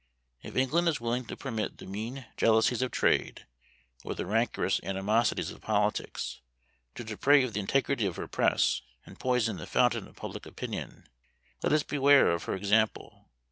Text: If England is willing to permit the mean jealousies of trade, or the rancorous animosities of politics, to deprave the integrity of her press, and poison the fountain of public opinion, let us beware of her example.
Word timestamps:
If 0.41 0.57
England 0.57 0.87
is 0.87 0.99
willing 0.99 1.25
to 1.25 1.37
permit 1.37 1.77
the 1.77 1.85
mean 1.85 2.25
jealousies 2.35 2.81
of 2.81 2.89
trade, 2.89 3.45
or 4.03 4.15
the 4.15 4.25
rancorous 4.25 4.79
animosities 4.81 5.51
of 5.51 5.61
politics, 5.61 6.41
to 6.95 7.03
deprave 7.03 7.53
the 7.53 7.59
integrity 7.59 8.07
of 8.07 8.15
her 8.15 8.27
press, 8.27 8.81
and 9.05 9.19
poison 9.19 9.57
the 9.57 9.67
fountain 9.67 10.07
of 10.07 10.15
public 10.15 10.47
opinion, 10.47 11.07
let 11.61 11.71
us 11.71 11.83
beware 11.83 12.31
of 12.31 12.45
her 12.45 12.55
example. 12.55 13.29